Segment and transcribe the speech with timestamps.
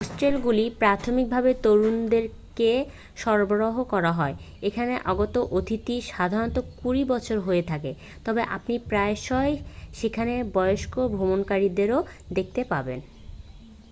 [0.03, 2.71] হোস্টেলগুলি প্রাথমিকভাবে তরুণদেরকে
[3.17, 4.35] সরবরাহ করা হয়
[4.61, 7.91] এখানে আগত অতিথিরা সাধারণত কুড়ি বছরের হয়ে থাকে
[8.25, 9.53] তবে আপনি প্রায়শই
[9.93, 11.99] সেখানে বয়স্ক ভ্রমণকারীদেরও
[12.37, 12.99] দেখতে পাবেন